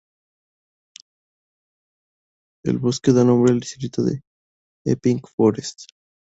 El 2.65 2.79
bosque 2.79 3.11
da 3.13 3.23
nombre 3.23 3.51
al 3.53 3.59
Distrito 3.59 4.01
de 4.03 4.23
Epping 4.83 5.21
Forest. 5.35 5.83